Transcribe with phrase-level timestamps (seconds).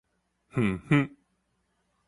[0.51, 1.13] 噷噷